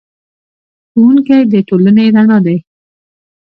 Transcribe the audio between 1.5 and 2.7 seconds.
د ټولنې رڼا دی.